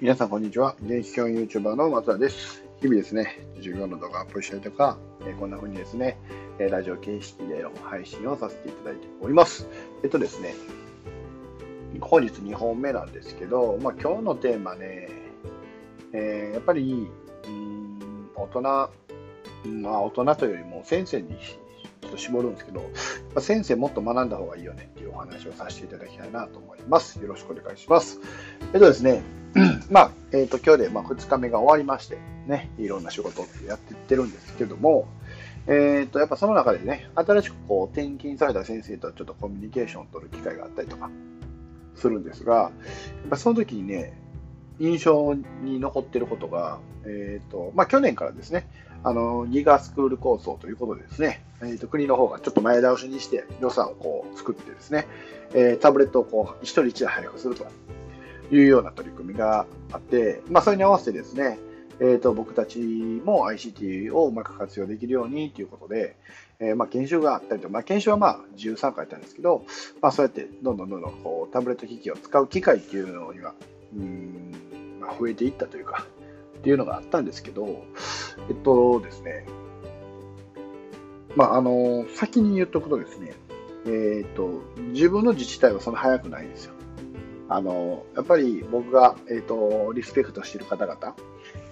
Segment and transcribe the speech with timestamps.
[0.00, 0.76] 皆さん、こんにちは。
[0.80, 2.64] 電気教員 YouTuber の松田です。
[2.80, 4.96] 日々ですね、授業の動画アップしたりとか、
[5.26, 6.16] えこんな風にですね、
[6.58, 9.68] えラジオ形式での配信をさせていただいております。
[10.02, 10.54] えっとですね、
[12.00, 15.10] 本日2本目なんですけど、まあ、今日のテーマね、
[16.14, 17.06] えーやっぱり、
[17.44, 18.88] うん、大人、ま
[19.90, 22.90] あ、大人というよりも先生にちょっと絞るんですけど、やっ
[23.34, 27.20] ぱ先生もっと学んだ方がいいよねっていうお話をさせていただきたいなと思います。
[27.20, 28.18] よろしくお願いします。
[28.72, 29.22] えっとですね、
[29.90, 35.08] まあ、えっ、と、今日でまあ2日目が終わりまして、ね、いろんな仕事ってやってってるんですけども、
[35.66, 41.10] えっ、と、やっぱその中でね、新しくこう転勤された先生とちょっとコミュニケーションを取る機会があったりとか
[41.96, 42.70] するんですが、やっ
[43.30, 44.14] ぱその時にね、
[44.78, 48.66] 印象に残ってることが、えっ、と、まあ、去年からですね、
[49.02, 55.06] あの、ギガスクール構想ということでですね、えっ、と、国の方がちょっと前倒しにして予算をこう作ってですね、
[55.52, 57.66] えータブレットをこう、一人一台配布すると
[58.50, 61.58] いうような取り組みがあって、まあ、それに合わせてですね、
[62.00, 66.16] えー、と僕たちも ICT をうまく活用できるようにということで、
[66.58, 69.64] えーまあ、研修があったりと、まあ、研修はまあ自由参加やったんですけど、
[70.00, 73.54] まあ、そうやってどんどんどんどんこうタブレット機器を使う機会っていうのには
[73.94, 76.06] うん、まあ、増えていったというか
[76.58, 77.84] っていうのがあったんですけど
[78.48, 79.46] えっとですね
[81.36, 83.32] まああの先に言っとくとですね
[83.86, 84.62] えっと
[84.92, 86.74] 自分の自治体はそんな早くないんですよ。
[87.52, 91.16] あのやっぱり僕が、えー、とリスペクトしている方々、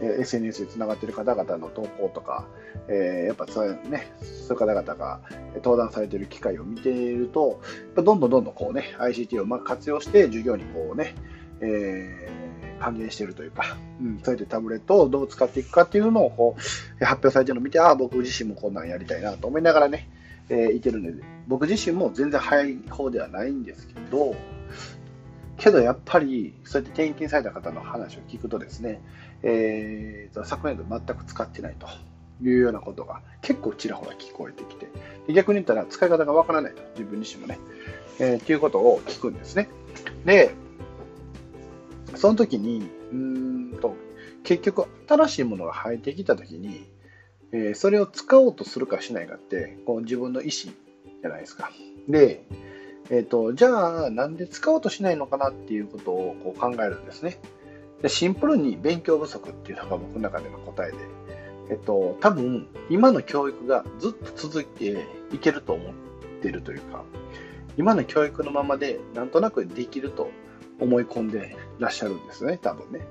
[0.00, 2.48] えー SNS でつながっている方々の投稿とか、
[2.88, 5.20] えーやっぱそういう,、ね、そういう方々が
[5.54, 7.60] 登壇されている機会を見ていると、
[7.94, 11.14] どんどんどんどんこう、ね、ICT をうまく活用して、授業にこう、ね
[11.60, 12.48] えー
[12.80, 20.08] 還元しているというか、うん、そうやってタブレットをどう使っていくかっていうのをこう発表されているのを見て、ああ、僕自身もこんなんやりたいなと思いながらね、
[20.48, 24.36] えーいてるので、僕自身も全然早い方ではないんですけど、
[25.58, 29.02] けどやっぱりそうやって転勤された方の話を聞くとですね、
[29.42, 31.88] えー昨年度全く使ってないと
[32.42, 34.88] いうようなことが結構ちらほら聞こえてきて
[35.32, 37.58] 逆に言ったら使い方がわからないと自分自身もね、
[38.20, 39.68] えー、っていうことを聞くんですね。
[40.24, 40.54] で
[42.14, 43.96] その時にうんと
[44.44, 46.88] 結局新しいものが入ってきた時に、
[47.52, 51.72] えーそれを使おうとするかしないかってこう自分の意思じゃないですか。
[52.08, 52.44] で
[53.10, 57.38] えー、とじゃあなんで使おうとしないのかなっていうことをこう考えるんですね。
[58.02, 60.98] でシンプルに勉強不足っていうのが僕の中での答えで、
[61.70, 65.92] えっと、多分今の教育がずっと続いていけると思っ
[66.40, 67.02] てるというか
[67.76, 70.30] 今の教育のままでなんとなくできると
[70.78, 73.06] 思い込んでらっしゃるんですね多分ね。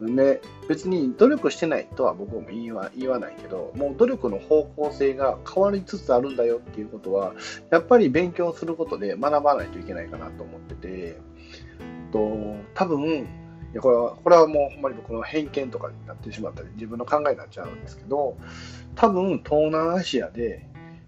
[0.00, 7.34] で別に努力してないとは僕も言わ言わないけどもう努力の方向性が変わりつつあるんだよっていうことは
[7.70, 11.16] やっぱり勉強することで学ばないといけないかなと思ってて
[12.12, 13.26] と多分い
[13.74, 18.36] やこれはこれはもうほんまに僕の偏見とかになってしまったり自分の考えになっちゃうんですけど
[18.94, 20.66] 多分東南アジアで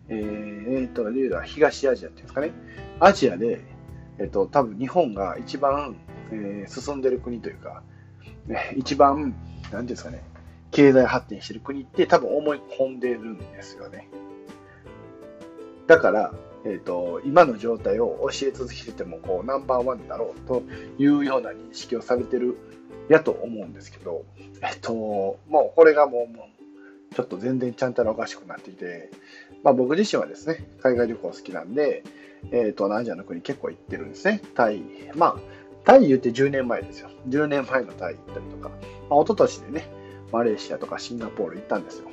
[0.09, 2.53] えー、えーと例えば東アジアっていうんですかね。
[3.01, 3.61] アジアで
[4.19, 5.97] えっ、と多分日本が一番、
[6.31, 7.83] えー進んでる国というか、
[8.77, 10.23] 一番、なんていうんですかね、
[10.71, 14.09] 経済発展してる国って多分思い込んでるんですよね。
[15.87, 16.33] だから、
[16.65, 20.63] えっ、と、今の状態を教え続けても、こう、ナンバーワンだろうと
[20.99, 22.57] いうような認識をされてる
[23.09, 24.25] やと思うんですけど、
[24.63, 29.11] えっ、と、もうこれがもう、ちょっと全然ちゃんとおかしくなっていて、
[29.63, 32.03] まあ僕自身はですね、海外旅行好きなんで、
[32.51, 34.43] えっ、と、アジアの国結構行ってるんですね。
[34.55, 34.83] タイ、
[35.15, 35.37] まあ、
[35.87, 37.11] タイ言って10年前ですよ。
[37.29, 38.71] 10年前のタイ行ったりとか、
[39.09, 39.89] まあ、一昨年でね、
[40.33, 42.09] マレーシアとかシンガポール行ったんですよ。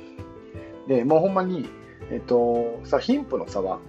[0.86, 1.68] で、もうほんまに、
[2.10, 3.80] えっと、さ、貧富の差は、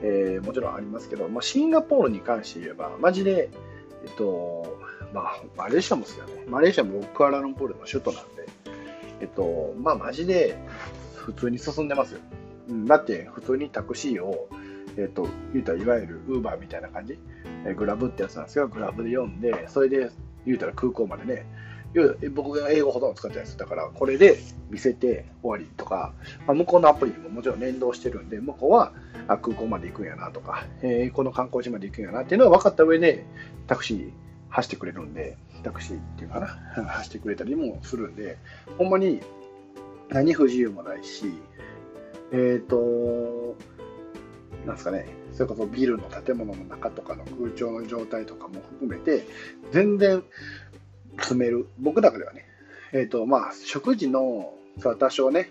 [0.00, 3.50] えーもちろんありますけど、まあ、シンガポールに関して言えば、マジで、
[4.04, 4.78] えっと、
[5.12, 6.44] まあ、マレーシアもですよね。
[6.48, 8.48] マレーシアもクアラルンプールの首都なんで、
[9.20, 10.56] えっと、まあ、マジで
[11.16, 12.20] 普通に進んでますよ。
[12.86, 14.48] だって、普通にタクシーを、
[14.96, 17.18] えっと、言うたらいわゆるウーバーみたいな感じ、
[17.66, 20.10] えグラブってやつなんですけど、グラブで読んで、それで
[20.44, 21.46] 言うたら空港までね、
[22.30, 23.58] 僕が英語ほとんど使ってないです。
[23.58, 24.38] だから、これで
[24.70, 26.14] 見せて終わりとか、
[26.46, 28.92] まあ、向こうのアプリももちろん連動してるんで、向こうは
[29.28, 33.26] あ空港まで行くんやなとか、えーこの観光地まで行くんやなっていうのは分かった上で、
[33.66, 34.10] タクシー
[34.48, 36.46] 走ってくれるんで、タクシーっていうかな、
[36.88, 38.38] 走ってくれたりもするんで、
[38.78, 39.20] ほんまに
[40.08, 41.26] 何不自由もないし、
[42.32, 43.56] えっ、と、
[44.64, 49.26] なんですかね、それこそビルの建物の中とかの空調の状態とかも含めて、
[49.70, 50.22] 全然
[51.18, 52.46] 詰める、僕の中ではね、
[52.92, 55.50] えっ、と、まあ、食事の、さ多少ね、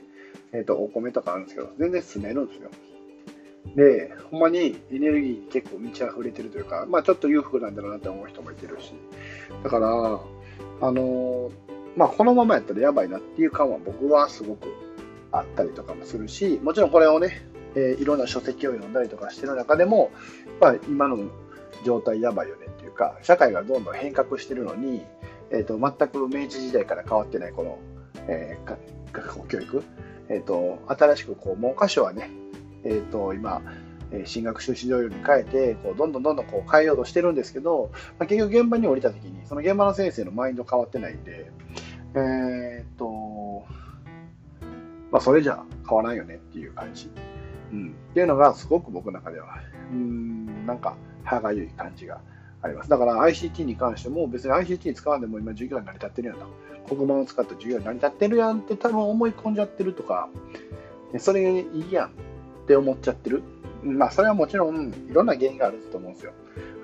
[0.53, 2.69] えっ、と、お米とかあるんですけど、全然住めるんですよ。
[3.75, 8.93] で、ほんまにエネルギーに結構満ち溢れてるというか、まあちょっと裕福なんだろうなって思う人もいてるし、
[9.63, 10.19] だから、
[10.81, 11.51] あの
[11.95, 14.67] まあ、このままやったらやばいなっていう感は僕はすごく
[15.31, 17.45] あったりとかもするし、もちろんこれをね、
[17.75, 20.11] えー、いろんな書籍を読んだりとかしてる中でも、
[20.59, 21.19] まあ、今の
[21.85, 25.03] 状態やばいよねっていうか、社会がどんどん変革してるのに、
[25.49, 27.79] えーと、全く明治時代から変わってないこの、
[28.27, 28.77] えー、
[29.11, 29.83] 学校教育、
[30.29, 32.29] えーと、新しくこう文科省はね、
[32.83, 33.61] えーと、今、
[34.25, 41.49] 進学修士導に変えてこうどんどんどんどんこう変えようとしてるんですけど、まあ、結局現場に降りた時にその現場の先生のマインド変わってないんで、
[42.15, 43.65] えっ、と
[45.11, 47.09] まあ、それじゃ変わらんよねっていう感じ、
[47.71, 49.59] うん、っていうのがすごく僕の中では
[49.91, 52.19] うんなんか歯がゆい感じが
[52.61, 52.89] あります。
[52.89, 56.45] だから ICT に関しても別に ICT 使わんでも今授業に成り立ってるやんと。
[56.87, 60.29] 黒板を使った授業に成り立ってるやんって多分思い込んじゃってるとか、
[61.17, 62.11] それいいやんっ
[62.67, 63.43] て思っちゃってる。
[63.83, 66.33] まあそれはもちろんいろんな原因があると思うんですよ。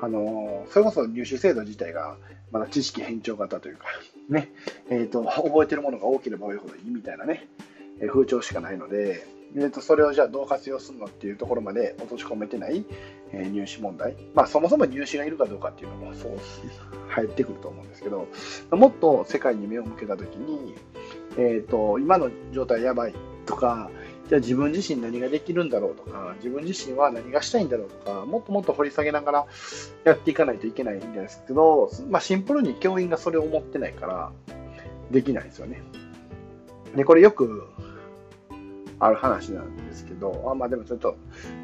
[0.02, 2.18] あのそれこそ入試制度自体が
[2.52, 3.86] まだ知識偏重型というか、
[4.30, 4.52] ね、
[4.90, 7.48] えっ、ー、と、覚えてるものが多ければ多いほどいいみたいなね、
[8.12, 12.86] 風潮しかないので、えー、とそれをじゃあどう活用するのっていうところまで落とし込めてない、
[13.32, 16.38] えー、入試問題、まあ、そもそも入試がいるかどうかっていうのもそう
[17.10, 18.28] 入ってくると思うんですけど
[18.72, 20.76] もっと世界に目を向けた時に、
[21.38, 23.14] えーと、今の状態やばい
[23.46, 23.90] とか
[24.30, 29.46] じゃあ自分自身何ができるんだろうとか自分自身は何がしたいんだろうとかもっともっと掘り下げながら
[30.04, 34.32] やっていかないといけないんですけど、まあ、シンプルに教員がそれを思ってないから
[35.12, 35.82] できないですよね。
[36.96, 37.68] でこれよく
[39.00, 41.18] ある話なんですけど、あまあでもちょっと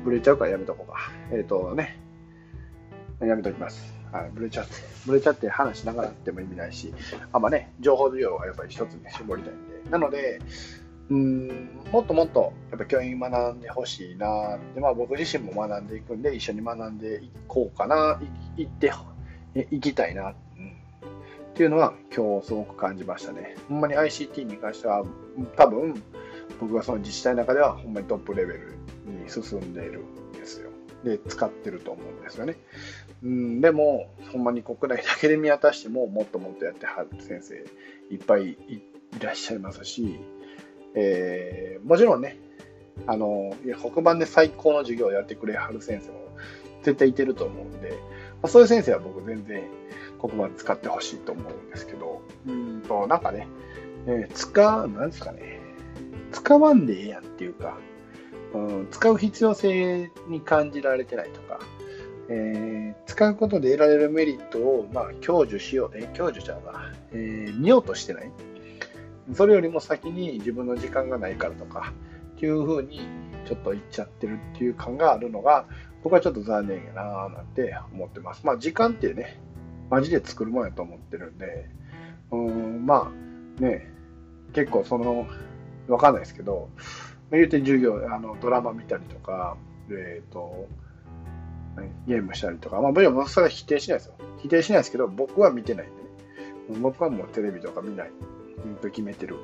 [0.03, 1.11] ブレちゃうからやめとこうか。
[1.31, 1.99] えっ、ー、とね、
[3.21, 3.93] やめときます。
[4.11, 4.73] はい、ブレちゃって、
[5.07, 6.93] ブレちゃって話しながらっても意味ないし、
[7.31, 9.89] あんまね、情報量はやっぱり一つに絞りたいんで。
[9.89, 10.39] なので、
[11.09, 18.21] うん、もっともっとやっぱ教員学んでほしいなで、まあ僕自身も学んでいくんで、一緒に学んでいこうかな、
[18.55, 18.91] いって
[19.71, 20.33] いきたいな、うん、っ
[21.55, 23.55] ていうのは今日すごく感じましたね。
[23.67, 25.03] ほんまに ICT に関しては
[25.57, 26.01] 多分、
[26.63, 30.69] 僕はその自治体の中ではほんまにトップレベルに進んでいるんですよ。
[31.03, 32.55] で、使ってると思うんですよね。
[33.21, 37.55] うん、でも、ほんまに国内だけで見渡しても、もっともっとやってはる先生
[38.13, 38.81] いっぱいい
[39.19, 40.19] らっしゃいますし、
[40.95, 42.37] えー、もちろんね、
[43.07, 46.19] あの、いや黒板で最高の授業をやってくれはる先生も
[46.83, 47.97] 絶対いてると思うんで、ま
[48.43, 49.63] あ、そういう先生は僕全然
[50.21, 53.47] 黒板使ってほしいと思うんですけど、うんと、なんかね、
[54.07, 55.52] えー、使う、なんですかね、
[56.33, 57.77] 使わんでええやんっていうか、
[58.53, 61.59] うん、使う必要性に感じられてないとか、
[62.29, 68.31] えー、使うことで得られるメリットを、まあ、享受しよう、え享受じゃうな、えー、見ようとしてない。
[69.33, 71.93] それよりも先に自分の時間がないからとか、
[72.35, 73.07] っていうふうに
[73.45, 75.65] ちょっと言っちゃってるっていう感があるのが、
[76.03, 78.45] 僕はちょっと残念やなぁなんて思ってます。
[78.45, 79.39] まあ、時間ってね、
[79.89, 81.69] マジで作るもんやと思ってるんで、
[82.31, 83.89] うん、まあ、ね、
[84.53, 85.27] 結構その、
[85.87, 86.69] わかんないですけど、
[87.31, 89.57] まあ言うて授業、あのドラマ見たりとか、
[89.89, 90.67] えっ、ー、と、
[92.07, 94.13] ゲームしたりとか、まあ、もちろんそれは否定しないですよ。
[94.39, 96.79] 否定しないですけど、僕は見てないんでね。
[96.81, 98.11] 僕はもうテレビとか見ない
[98.81, 99.37] と決めてる。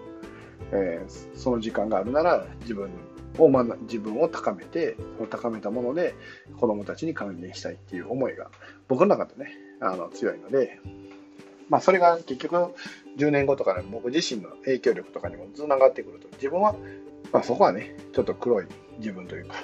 [0.71, 2.92] えー、その時間があるなら自分
[3.39, 4.95] を、ま、自分を高めて、
[5.30, 6.13] 高めたもので
[6.57, 8.51] 子供たちに還元したいっていう思いが
[8.88, 10.80] 僕の中でね、あの強いので、
[11.69, 12.73] まあ、それが結局
[13.18, 16.28] 10年後とかで僕自身の影響力とかにもつながってくると。
[16.33, 16.76] 自分は、
[17.31, 18.66] まあ、そこはねちょっと黒い
[18.97, 19.56] 自分というか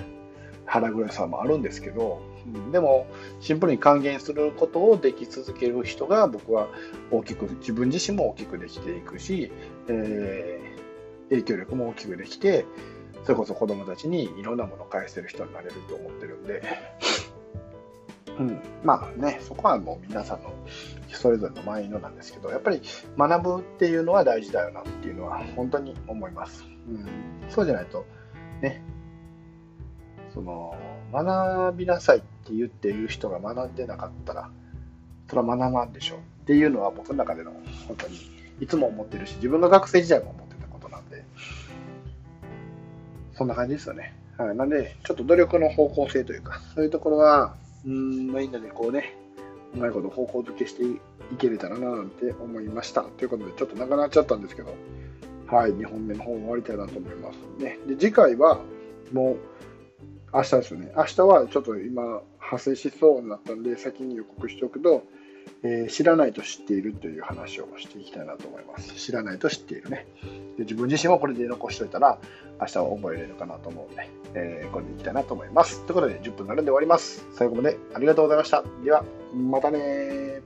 [0.66, 3.08] 腹黒さもあるんですけど、うん、でも
[3.40, 6.68] シンプルに還元することをでき続ける人が僕は
[7.12, 9.52] 大きく自分自身も大きくできていくし、
[9.88, 12.66] えー、影響力も大きくできて
[13.24, 16.62] それこそ子供たちにいろんなものを返せる人になれると思ってるんで、
[18.40, 20.54] うん、まあねそこはもう皆さんの
[21.08, 22.82] それぞれのマインドなんですけどやっぱり
[23.18, 26.66] 学ぶっていうのは大事だよなっていうのは本当に思います。
[26.88, 27.06] うん、
[27.50, 28.06] そうじゃないと
[28.62, 28.82] ね
[30.34, 30.76] その
[31.14, 34.50] 学びなさいって言ってる人が学んでなかったら
[35.30, 37.52] それは学ばんでしょうっていうのは僕の中での
[37.88, 38.20] 本当に
[38.60, 41.24] いつも思ってるし自分が学生時代も思ってたことなんで
[43.34, 44.14] そんな感じですよね。
[44.38, 49.16] はい、なんでちょっと努力の方向性というかそういうところはうんまあみんなでこうね
[49.76, 51.00] うまいこと方向づけしてい
[51.38, 53.02] けれたらななんて思いました。
[53.02, 54.74] ということで、ちょっと長くなっちゃったんですけど、
[55.48, 57.78] はい、2本目の方終わりたいなと思いますね。
[57.88, 58.60] で、次回は
[59.12, 59.38] もう
[60.34, 60.92] 明日ですよね。
[60.96, 65.04] 明日はちょっと今発生しそうになったんで、先に予告しておくと、
[65.64, 68.94] え、知らないと知っているという話をしていきたいなと思います。
[68.96, 70.08] 知らないと知っているね。
[70.58, 72.20] で自分自身もこれで残しといたら、
[72.60, 75.82] 明日は覚えれるかなと思うので、えー、これでいきたいなと思います。
[75.86, 77.26] ということで、10分になるんで終わります。
[77.34, 78.64] 最後までありがとうございました。
[78.84, 80.42] では、またね